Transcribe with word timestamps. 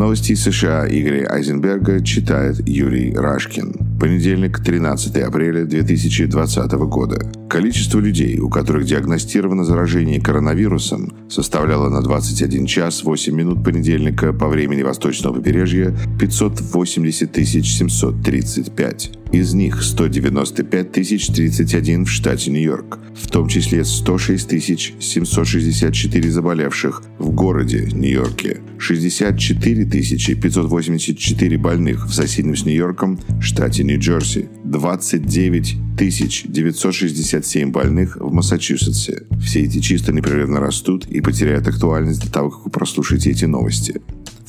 Новости 0.00 0.34
США 0.34 0.88
Игоря 0.88 1.30
Айзенберга 1.30 2.02
читает 2.02 2.66
Юрий 2.66 3.12
Рашкин. 3.14 3.98
Понедельник, 4.00 4.58
13 4.58 5.14
апреля 5.18 5.66
2020 5.66 6.72
года. 6.88 7.30
Количество 7.50 7.98
людей, 7.98 8.38
у 8.38 8.48
которых 8.48 8.86
диагностировано 8.86 9.62
заражение 9.62 10.18
коронавирусом, 10.18 11.12
составляло 11.28 11.90
на 11.90 12.00
21 12.00 12.64
час 12.64 13.04
8 13.04 13.34
минут 13.34 13.62
понедельника 13.62 14.32
по 14.32 14.48
времени 14.48 14.82
восточного 14.82 15.34
побережья 15.34 15.94
580 16.18 17.36
735. 17.46 19.19
Из 19.32 19.54
них 19.54 19.80
195 19.82 20.92
031 20.92 22.04
в 22.04 22.10
штате 22.10 22.50
Нью-Йорк, 22.50 22.98
в 23.14 23.28
том 23.28 23.46
числе 23.46 23.84
106 23.84 25.00
764 25.00 26.30
заболевших 26.30 27.02
в 27.20 27.30
городе 27.30 27.88
Нью-Йорке, 27.92 28.58
64 28.78 29.84
584 29.84 31.58
больных 31.58 32.06
в 32.08 32.12
соседнем 32.12 32.56
с 32.56 32.64
Нью-Йорком 32.64 33.20
штате 33.40 33.84
Нью-Джерси, 33.84 34.48
29 34.64 35.76
967 35.96 37.70
больных 37.70 38.16
в 38.16 38.32
Массачусетсе. 38.32 39.26
Все 39.40 39.62
эти 39.62 39.78
чисто 39.78 40.12
непрерывно 40.12 40.58
растут 40.58 41.06
и 41.06 41.20
потеряют 41.20 41.68
актуальность 41.68 42.24
до 42.24 42.32
того, 42.32 42.50
как 42.50 42.64
вы 42.64 42.70
прослушаете 42.72 43.30
эти 43.30 43.44
новости. 43.44 44.00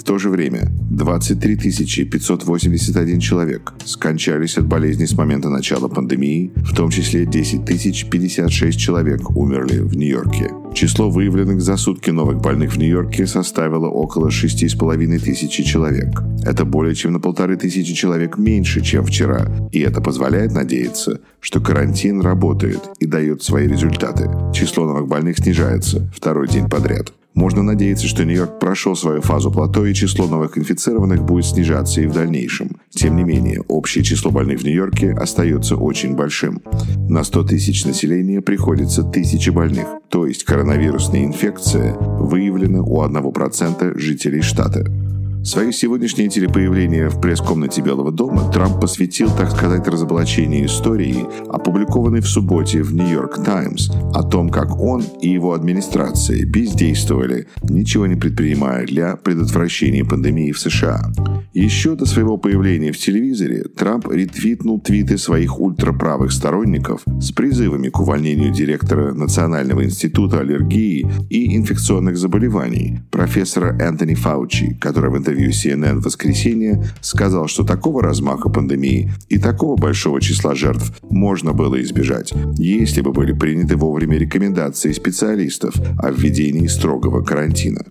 В 0.02 0.04
то 0.04 0.18
же 0.18 0.32
время 0.32 0.64
23 0.90 2.06
581 2.06 3.20
человек 3.20 3.74
скончались 3.86 4.58
от 4.58 4.66
болезни 4.66 5.06
с 5.06 5.14
момента 5.14 5.50
начала 5.50 5.88
пандемии, 5.90 6.52
в 6.56 6.76
том 6.76 6.90
числе 6.90 7.28
10 7.28 8.10
056 8.10 8.80
человек 8.80 9.30
умерли 9.38 9.78
в 9.78 9.96
Нью-Йорке. 9.96 10.50
Число 10.74 11.12
выявленных 11.12 11.62
за 11.62 11.78
сутки 11.78 12.10
новых 12.10 12.42
больных 12.42 12.74
в 12.74 12.80
Нью-Йорке 12.80 13.28
составило 13.28 13.90
около 13.90 14.30
6,5 14.30 15.20
тысячи 15.20 15.62
человек. 15.62 16.24
Это 16.44 16.66
более 16.66 16.96
чем 16.96 17.14
на 17.14 17.20
полторы 17.20 17.56
тысячи 17.56 17.94
человек 17.94 18.40
меньше, 18.40 18.82
чем 18.82 19.06
вчера, 19.06 19.70
и 19.72 19.82
это 19.82 20.02
позволяет 20.02 20.52
надеяться, 20.52 21.22
что 21.40 21.62
карантин 21.62 22.22
работает 22.22 22.80
и 22.98 23.06
дает 23.06 23.44
свои 23.44 23.68
результаты. 23.68 24.28
Число 24.52 24.88
новых 24.88 25.08
больных 25.08 25.38
снижается 25.38 26.12
второй 26.16 26.48
день 26.48 26.68
подряд. 26.68 27.14
Можно 27.34 27.64
надеяться, 27.64 28.08
что 28.08 28.26
Нью-Йорк 28.26 28.60
прошел 28.60 28.96
свою 28.96 29.22
фазу 29.22 29.52
плато 29.52 29.86
и 29.86 29.94
число 29.94 30.28
новых 30.28 30.58
инфицированных 30.58 31.24
будет 31.24 31.46
снижаться 31.46 32.02
и 32.02 32.08
в 32.08 32.14
дальнейшем. 32.14 32.78
Тем 32.90 33.16
не 33.16 33.24
менее, 33.24 33.62
общее 33.68 34.04
число 34.04 34.32
больных 34.32 34.60
в 34.60 34.64
Нью-Йорке 34.64 35.12
остается 35.12 35.78
очень 35.78 36.16
большим. 36.16 36.62
На 37.08 37.24
100 37.24 37.44
тысяч 37.46 37.86
населения 37.86 38.42
приходится 38.42 39.04
тысячи 39.04 39.50
больных, 39.50 39.86
то 40.10 40.28
есть 40.28 40.44
коронавирусная 40.44 41.24
инфекция 41.24 41.96
выявлена 41.96 42.82
у 42.82 43.02
1% 43.02 43.98
жителей 43.98 44.42
штата. 44.42 45.01
Свое 45.44 45.74
сегодняшнее 45.74 46.30
телепоявление 46.30 47.10
в 47.10 47.20
пресс-комнате 47.20 47.82
Белого 47.82 48.12
дома 48.12 48.52
Трамп 48.52 48.80
посвятил, 48.80 49.28
так 49.36 49.50
сказать, 49.50 49.88
разоблачению 49.88 50.68
истории, 50.68 51.26
опубликованной 51.50 52.22
в 52.22 52.28
субботе 52.28 52.84
в 52.84 52.94
«Нью-Йорк 52.94 53.44
Таймс», 53.44 53.90
о 54.14 54.22
том, 54.22 54.50
как 54.50 54.80
он 54.80 55.04
и 55.20 55.30
его 55.30 55.54
администрация 55.54 56.46
бездействовали, 56.46 57.48
ничего 57.64 58.06
не 58.06 58.16
предпринимая 58.16 58.86
для 58.86 59.16
предотвращения 59.16 60.06
пандемии 60.06 60.52
в 60.52 60.60
США. 60.60 61.12
Еще 61.54 61.96
до 61.96 62.06
своего 62.06 62.38
появления 62.38 62.92
в 62.92 62.98
телевизоре 62.98 63.64
Трамп 63.64 64.08
ретвитнул 64.10 64.80
твиты 64.80 65.18
своих 65.18 65.60
ультраправых 65.60 66.32
сторонников 66.32 67.02
с 67.20 67.32
призывами 67.32 67.90
к 67.90 68.00
увольнению 68.00 68.54
директора 68.54 69.12
Национального 69.14 69.84
института 69.84 70.40
аллергии 70.40 71.06
и 71.30 71.58
инфекционных 71.58 72.18
заболеваний 72.18 73.00
профессора 73.10 73.76
Энтони 73.80 74.14
Фаучи, 74.14 74.78
который 74.80 75.10
в 75.10 75.18
интервью 75.18 75.31
интервью 75.32 75.52
CNN 75.52 76.00
в 76.00 76.04
воскресенье 76.04 76.84
сказал, 77.02 77.48
что 77.48 77.64
такого 77.64 78.04
размаха 78.04 78.50
пандемии 78.50 79.12
и 79.30 79.38
такого 79.38 79.78
большого 79.78 80.20
числа 80.22 80.56
жертв 80.56 80.92
можно 81.10 81.54
было 81.54 81.82
избежать, 81.82 82.34
если 82.58 83.02
бы 83.02 83.14
были 83.14 83.32
приняты 83.32 83.78
вовремя 83.78 84.18
рекомендации 84.18 84.92
специалистов 84.92 85.74
о 85.98 86.12
введении 86.12 86.68
строгого 86.68 87.24
карантина. 87.24 87.86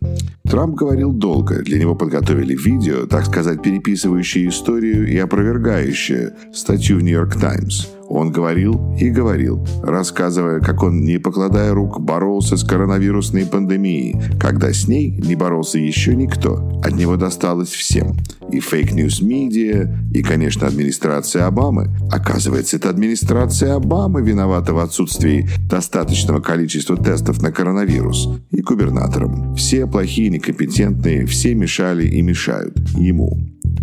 Трамп 0.45 0.75
говорил 0.75 1.13
долго, 1.13 1.63
для 1.63 1.79
него 1.79 1.95
подготовили 1.95 2.55
видео, 2.55 3.07
так 3.07 3.27
сказать, 3.27 3.63
переписывающее 3.63 4.49
историю 4.49 5.09
и 5.09 5.17
опровергающее 5.17 6.33
статью 6.53 6.99
в 6.99 7.03
«Нью-Йорк 7.03 7.41
Таймс». 7.41 7.87
Он 8.11 8.33
говорил 8.33 8.93
и 8.99 9.09
говорил, 9.09 9.65
рассказывая, 9.85 10.59
как 10.59 10.83
он, 10.83 11.03
не 11.03 11.19
покладая 11.19 11.73
рук, 11.73 12.01
боролся 12.01 12.57
с 12.57 12.65
коронавирусной 12.65 13.47
пандемией, 13.47 14.21
когда 14.41 14.73
с 14.73 14.89
ней 14.89 15.11
не 15.25 15.37
боролся 15.37 15.79
еще 15.79 16.17
никто. 16.17 16.81
От 16.83 16.95
него 16.97 17.17
досталось 17.17 17.69
всем. 17.69 18.17
И 18.51 18.59
fake 18.59 18.91
news 18.91 19.23
media, 19.23 19.97
и, 20.13 20.25
конечно, 20.25 20.67
администрация 20.67 21.47
Обамы. 21.47 21.89
Оказывается, 22.11 22.79
это 22.79 22.91
администрация 22.91 23.77
Обамы 23.77 24.23
виновата 24.23 24.75
в 24.75 24.81
отсутствии 24.81 25.49
достаточного 25.71 26.41
количества 26.41 26.97
тестов 26.97 27.41
на 27.41 27.53
коронавирус. 27.53 28.29
И 28.51 28.61
губернаторам. 28.61 29.55
Все 29.55 29.87
плохие, 29.87 30.31
некомпетентные, 30.31 31.27
все 31.27 31.55
мешали 31.55 32.09
и 32.09 32.21
мешают 32.23 32.77
ему. 32.97 33.39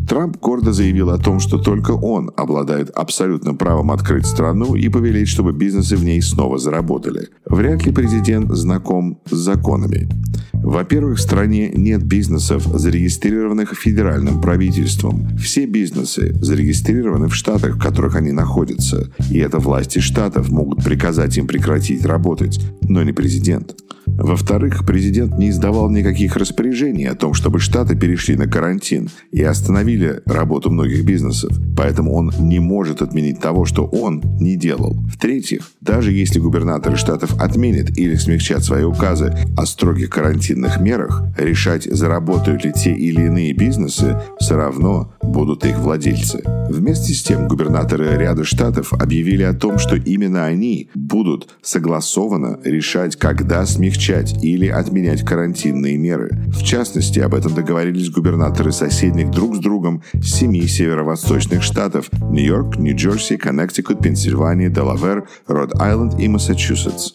Трамп 0.08 0.38
гордо 0.38 0.72
заявил 0.72 1.10
о 1.10 1.18
том, 1.18 1.42
что 1.42 1.58
только 1.58 1.92
он 1.92 2.32
обладает 2.38 2.90
абсолютным 2.92 3.58
правом 3.58 3.92
открыть 3.92 4.26
страну 4.26 4.74
и 4.76 4.88
повелеть, 4.88 5.28
чтобы 5.28 5.52
бизнесы 5.52 5.98
в 5.98 6.04
ней 6.06 6.22
снова 6.22 6.58
заработали. 6.58 7.28
Вряд 7.46 7.86
ли 7.86 7.92
президент 7.92 8.50
знаком 8.56 9.20
с 9.30 9.36
законами. 9.36 10.10
Во-первых, 10.54 11.18
в 11.18 11.22
стране 11.22 11.72
нет 11.74 12.04
бизнесов, 12.04 12.64
зарегистрированных 12.66 13.74
федеральным 13.76 14.42
правительством. 14.42 15.28
Все 15.38 15.66
бизнесы 15.66 16.34
зарегистрированы 16.42 17.28
в 17.28 17.36
штатах, 17.36 17.76
в 17.76 17.80
которых 17.80 18.16
они 18.16 18.32
находятся. 18.32 19.12
И 19.30 19.40
это 19.40 19.60
власти 19.60 20.00
штатов 20.00 20.50
могут 20.50 20.84
приказать 20.84 21.38
им 21.38 21.48
прекратить 21.48 22.06
работать, 22.06 22.60
но 22.82 23.04
не 23.04 23.12
президент. 23.12 23.76
Во-вторых, 24.18 24.86
президент 24.86 25.38
не 25.38 25.50
издавал 25.50 25.90
никаких 25.90 26.36
распоряжений 26.38 27.08
о 27.08 27.16
том, 27.16 27.34
чтобы 27.34 27.60
штаты 27.60 27.96
перешли 27.96 28.36
на 28.36 28.48
карантин 28.48 29.10
и 29.32 29.44
остановили 29.44 30.22
работу 30.26 30.72
многих 30.72 31.06
бизнесов, 31.06 31.56
поэтому 31.76 32.14
он 32.14 32.34
не 32.40 32.60
может 32.60 33.02
отменить 33.02 33.40
того, 33.40 33.66
что 33.66 33.86
он 33.86 34.24
не 34.40 34.56
делал. 34.56 34.94
В-третьих, 35.08 35.70
даже 35.82 36.12
если 36.12 36.40
губернаторы 36.40 36.98
штатов 36.98 37.40
отменят 37.40 37.98
или 37.98 38.16
смягчат 38.16 38.64
свои 38.64 38.84
указы 38.84 39.36
о 39.56 39.66
строгих 39.66 40.10
карантинных 40.10 40.80
мерах, 40.80 41.24
решать, 41.38 41.84
заработают 41.84 42.66
ли 42.66 42.74
те 42.74 42.94
или 42.94 43.22
иные 43.22 43.54
бизнесы, 43.54 44.20
все 44.40 44.56
равно 44.56 45.14
будут 45.28 45.66
их 45.66 45.78
владельцы. 45.78 46.42
Вместе 46.70 47.14
с 47.14 47.24
тем, 47.24 47.48
губернаторы 47.48 48.18
ряда 48.18 48.44
штатов 48.44 48.94
объявили 48.94 49.44
о 49.44 49.54
том, 49.54 49.78
что 49.78 49.96
именно 49.96 50.46
они 50.46 50.90
будут 50.94 51.50
согласованно 51.62 52.60
решать, 52.64 53.16
когда 53.16 53.66
смягчать 53.66 54.44
или 54.44 54.68
отменять 54.68 55.24
карантинные 55.24 55.98
меры. 55.98 56.32
В 56.48 56.64
частности, 56.64 57.20
об 57.20 57.36
этом 57.36 57.54
договорились 57.54 58.10
губернаторы 58.10 58.72
соседних 58.72 59.32
друг 59.32 59.56
с 59.56 59.60
другом 59.60 60.04
семи 60.22 60.68
северо-восточных 60.68 61.64
штатов– 61.64 62.10
Нью-Йорк, 62.32 62.78
Нью-Джерси, 62.78 63.38
Коннектикут, 63.38 64.00
Пенсильвания, 64.00 64.70
Делавер, 64.70 65.28
Род-Айленд 65.48 66.20
и 66.20 66.28
Массачусетс. 66.28 67.14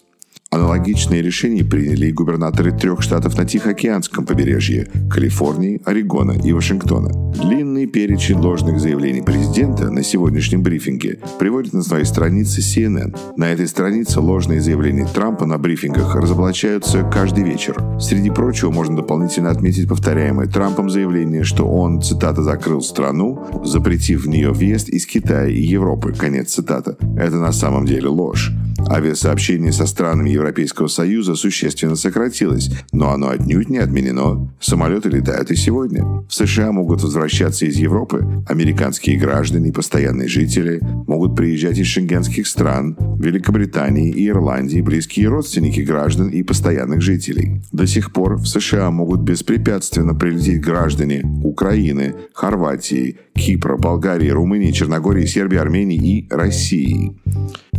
Аналогичные 0.52 1.22
решения 1.22 1.64
приняли 1.64 2.08
и 2.08 2.12
губернаторы 2.12 2.72
трех 2.72 3.00
штатов 3.00 3.38
на 3.38 3.46
Тихоокеанском 3.46 4.26
побережье– 4.26 4.86
Калифорнии, 5.10 5.80
Орегона 5.86 6.32
и 6.32 6.52
Вашингтона. 6.52 7.08
Длинный 7.32 7.86
перечень 7.86 8.36
ложных 8.36 8.78
заявлений 8.78 9.22
президента 9.22 9.90
на 9.90 10.02
сегодняшнем 10.02 10.62
брифинге 10.62 11.20
приводит 11.38 11.72
на 11.72 11.82
своей 11.82 12.04
странице 12.04 12.60
CNN. 12.60 13.16
На 13.38 13.50
этой 13.50 13.66
странице 13.66 14.20
ложные 14.20 14.60
заявления 14.60 15.06
Трампа 15.06 15.46
на 15.46 15.56
брифингах 15.56 16.14
разоблачаются 16.14 17.02
каждый 17.02 17.44
вечер. 17.44 17.82
Среди 17.98 18.28
прочего 18.28 18.70
можно 18.70 18.96
дополнительно 18.96 19.48
отметить 19.48 19.88
повторяемое 19.88 20.48
Трампом 20.48 20.90
заявление, 20.90 21.44
что 21.44 21.66
он, 21.66 22.02
цитата, 22.02 22.42
«закрыл 22.42 22.82
страну, 22.82 23.42
запретив 23.64 24.26
в 24.26 24.28
нее 24.28 24.50
въезд 24.50 24.90
из 24.90 25.06
Китая 25.06 25.46
и 25.46 25.62
Европы», 25.62 26.12
конец 26.12 26.52
цитата. 26.52 26.98
Это 27.16 27.36
на 27.36 27.52
самом 27.52 27.86
деле 27.86 28.08
ложь. 28.08 28.52
Авиасообщение 28.88 29.72
со 29.72 29.86
странами 29.86 30.30
Европейского 30.30 30.86
Союза 30.86 31.34
существенно 31.34 31.96
сократилось, 31.96 32.70
но 32.92 33.10
оно 33.10 33.30
отнюдь 33.30 33.68
не 33.68 33.78
отменено. 33.78 34.52
Самолеты 34.60 35.08
летают 35.08 35.50
и 35.50 35.56
сегодня. 35.56 36.04
В 36.04 36.34
США 36.34 36.72
могут 36.72 37.02
возвращаться 37.02 37.66
из 37.66 37.76
Европы 37.76 38.24
американские 38.48 39.18
граждане 39.18 39.70
и 39.70 39.72
постоянные 39.72 40.28
жители, 40.28 40.80
могут 41.06 41.36
приезжать 41.36 41.78
из 41.78 41.86
шенгенских 41.86 42.46
стран, 42.46 42.96
Великобритании 43.18 44.10
и 44.10 44.28
Ирландии 44.28 44.80
близкие 44.80 45.28
родственники 45.28 45.80
граждан 45.80 46.28
и 46.28 46.42
постоянных 46.42 47.00
жителей. 47.00 47.62
До 47.72 47.86
сих 47.86 48.12
пор 48.12 48.36
в 48.36 48.46
США 48.46 48.90
могут 48.90 49.20
беспрепятственно 49.20 50.14
прилететь 50.14 50.60
граждане 50.60 51.22
Украины, 51.42 52.14
Хорватии, 52.34 53.18
Кипра, 53.34 53.76
Болгарии, 53.76 54.28
Румынии, 54.28 54.72
Черногории, 54.72 55.26
Сербии, 55.26 55.58
Армении 55.58 56.18
и 56.18 56.28
России. 56.30 57.16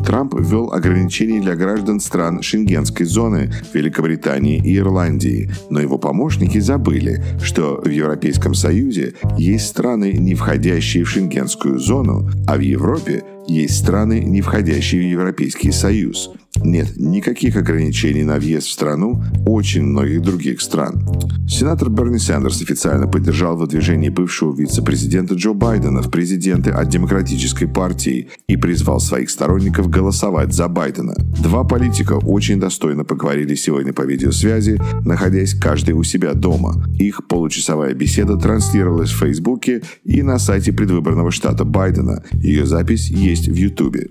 Трамп 0.03 0.35
ввел 0.37 0.73
ограничения 0.73 1.39
для 1.39 1.55
граждан 1.55 1.99
стран 1.99 2.41
Шенгенской 2.41 3.05
зоны, 3.05 3.51
Великобритании 3.73 4.61
и 4.63 4.77
Ирландии, 4.77 5.49
но 5.69 5.79
его 5.79 5.97
помощники 5.97 6.59
забыли, 6.59 7.23
что 7.41 7.81
в 7.83 7.89
Европейском 7.89 8.53
Союзе 8.53 9.13
есть 9.37 9.67
страны, 9.67 10.13
не 10.13 10.35
входящие 10.35 11.03
в 11.03 11.09
Шенгенскую 11.09 11.79
зону, 11.79 12.29
а 12.47 12.57
в 12.57 12.59
Европе 12.59 13.23
есть 13.47 13.79
страны, 13.79 14.19
не 14.19 14.41
входящие 14.41 15.01
в 15.01 15.11
Европейский 15.11 15.71
Союз. 15.71 16.31
Нет 16.61 16.97
никаких 16.97 17.55
ограничений 17.57 18.23
на 18.23 18.37
въезд 18.37 18.67
в 18.67 18.71
страну 18.71 19.23
очень 19.45 19.83
многих 19.83 20.21
других 20.21 20.61
стран. 20.61 21.05
Сенатор 21.47 21.89
Берни 21.89 22.19
Сандерс 22.19 22.61
официально 22.61 23.07
поддержал 23.07 23.57
выдвижение 23.57 24.11
бывшего 24.11 24.55
вице-президента 24.55 25.35
Джо 25.35 25.53
Байдена 25.53 26.01
в 26.01 26.09
президенты 26.09 26.69
от 26.69 26.89
Демократической 26.89 27.65
партии 27.65 28.29
и 28.47 28.55
призвал 28.55 28.99
своих 28.99 29.29
сторонников 29.29 29.89
голосовать 29.89 30.53
за 30.53 30.67
Байдена. 30.67 31.15
Два 31.17 31.63
политика 31.63 32.13
очень 32.13 32.59
достойно 32.59 33.03
поговорили 33.03 33.55
сегодня 33.55 33.93
по 33.93 34.03
видеосвязи, 34.03 34.79
находясь 35.05 35.53
каждый 35.53 35.91
у 35.91 36.03
себя 36.03 36.33
дома. 36.33 36.85
Их 36.97 37.27
получасовая 37.27 37.93
беседа 37.93 38.37
транслировалась 38.37 39.11
в 39.11 39.19
Фейсбуке 39.19 39.81
и 40.03 40.21
на 40.21 40.39
сайте 40.39 40.71
предвыборного 40.71 41.31
штата 41.31 41.65
Байдена. 41.65 42.23
Ее 42.31 42.65
запись 42.65 43.09
есть 43.09 43.47
в 43.47 43.53
Ютубе. 43.53 44.09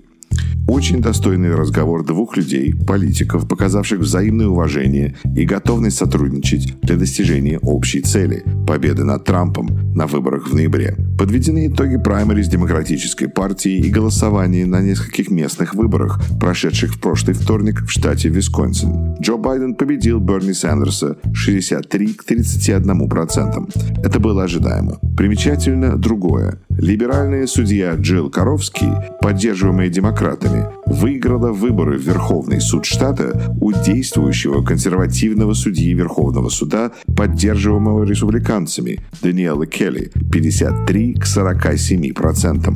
Очень 0.67 1.01
достойный 1.01 1.53
разговор 1.53 2.05
двух 2.05 2.37
людей, 2.37 2.73
политиков, 2.73 3.47
показавших 3.47 3.99
взаимное 3.99 4.47
уважение 4.47 5.15
и 5.35 5.45
готовность 5.45 5.97
сотрудничать 5.97 6.79
для 6.81 6.95
достижения 6.95 7.59
общей 7.59 8.01
цели– 8.01 8.43
победы 8.67 9.03
над 9.03 9.25
Трампом 9.25 9.93
на 9.93 10.07
выборах 10.07 10.49
в 10.49 10.53
ноябре. 10.53 10.95
Подведены 11.23 11.67
итоги 11.67 11.95
праймерис 11.95 12.49
Демократической 12.49 13.27
партии 13.27 13.77
и 13.77 13.89
голосования 13.89 14.65
на 14.65 14.81
нескольких 14.81 15.31
местных 15.31 15.73
выборах, 15.73 16.19
прошедших 16.37 16.95
в 16.95 16.99
прошлый 16.99 17.33
вторник 17.33 17.83
в 17.83 17.89
штате 17.89 18.27
Висконсин. 18.27 19.15
Джо 19.21 19.37
Байден 19.37 19.75
победил 19.75 20.19
Берни 20.19 20.51
Сандерса 20.51 21.15
63 21.33 22.13
к 22.15 22.29
31%. 22.29 24.03
Это 24.03 24.19
было 24.19 24.43
ожидаемо. 24.43 24.99
Примечательно 25.15 25.95
другое. 25.97 26.59
Либеральная 26.77 27.47
судья 27.47 27.95
Джилл 27.95 28.29
Коровский, 28.29 28.89
поддерживаемая 29.21 29.87
демократами, 29.87 30.65
выиграла 30.93 31.51
выборы 31.51 31.97
в 31.97 32.01
Верховный 32.01 32.61
суд 32.61 32.85
штата 32.85 33.55
у 33.59 33.71
действующего 33.71 34.63
консервативного 34.63 35.53
судьи 35.53 35.93
Верховного 35.93 36.49
суда, 36.49 36.91
поддерживаемого 37.17 38.03
республиканцами 38.03 38.99
Даниэла 39.21 39.65
Келли 39.65 40.11
53 40.31 41.15
к 41.15 41.25
47%. 41.25 42.73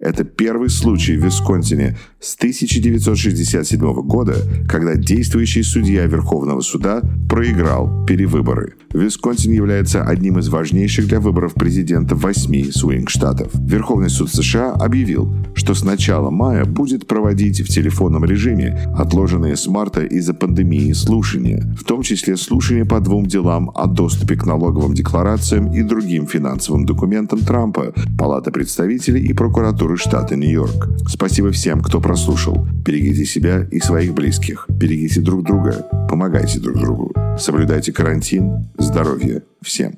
Это 0.00 0.24
первый 0.24 0.68
случай 0.68 1.16
в 1.16 1.24
Висконсине 1.24 1.96
с 2.24 2.36
1967 2.36 3.78
года, 4.02 4.36
когда 4.66 4.94
действующий 4.94 5.62
судья 5.62 6.06
Верховного 6.06 6.62
суда 6.62 7.02
проиграл 7.28 8.06
перевыборы. 8.06 8.74
Висконсин 8.94 9.52
является 9.52 10.02
одним 10.02 10.38
из 10.38 10.48
важнейших 10.48 11.06
для 11.06 11.20
выборов 11.20 11.54
президента 11.54 12.14
восьми 12.14 12.70
свинг-штатов. 12.70 13.50
Верховный 13.54 14.08
суд 14.08 14.30
США 14.30 14.72
объявил, 14.72 15.34
что 15.54 15.74
с 15.74 15.84
начала 15.84 16.30
мая 16.30 16.64
будет 16.64 17.06
проводить 17.06 17.60
в 17.60 17.68
телефонном 17.68 18.24
режиме 18.24 18.88
отложенные 18.96 19.56
с 19.56 19.66
марта 19.66 20.02
из-за 20.02 20.32
пандемии 20.32 20.92
слушания, 20.92 21.74
в 21.78 21.84
том 21.84 22.02
числе 22.02 22.36
слушания 22.36 22.84
по 22.84 23.00
двум 23.00 23.26
делам 23.26 23.70
о 23.74 23.86
доступе 23.86 24.36
к 24.36 24.46
налоговым 24.46 24.94
декларациям 24.94 25.72
и 25.72 25.82
другим 25.82 26.26
финансовым 26.26 26.86
документам 26.86 27.40
Трампа, 27.40 27.92
Палата 28.16 28.50
представителей 28.50 29.22
и 29.24 29.32
прокуратуры 29.32 29.96
штата 29.96 30.36
Нью-Йорк. 30.36 30.88
Спасибо 31.08 31.50
всем, 31.50 31.80
кто 31.80 32.00
прослушал. 32.14 32.64
Берегите 32.86 33.24
себя 33.24 33.66
и 33.72 33.80
своих 33.80 34.14
близких. 34.14 34.66
Берегите 34.68 35.20
друг 35.20 35.42
друга. 35.42 35.84
Помогайте 36.08 36.60
друг 36.60 36.76
другу. 36.78 37.12
Соблюдайте 37.36 37.92
карантин. 37.92 38.68
Здоровья 38.78 39.42
всем. 39.62 39.94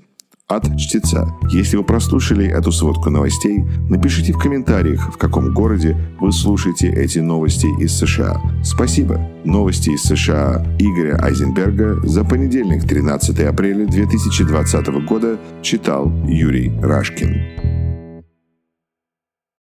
От 0.48 0.64
чтеца. 0.78 1.28
Если 1.50 1.76
вы 1.76 1.84
прослушали 1.84 2.46
эту 2.46 2.72
сводку 2.72 3.10
новостей, 3.10 3.62
напишите 3.90 4.32
в 4.32 4.38
комментариях, 4.38 5.12
в 5.12 5.18
каком 5.18 5.52
городе 5.52 5.94
вы 6.18 6.32
слушаете 6.32 6.88
эти 6.88 7.18
новости 7.18 7.66
из 7.82 7.92
США. 7.92 8.40
Спасибо. 8.64 9.20
Новости 9.44 9.90
из 9.90 10.00
США 10.04 10.64
Игоря 10.78 11.18
Айзенберга 11.22 12.00
за 12.06 12.24
понедельник, 12.24 12.88
13 12.88 13.40
апреля 13.40 13.86
2020 13.86 14.86
года 15.06 15.38
читал 15.60 16.10
Юрий 16.26 16.72
Рашкин. 16.80 17.65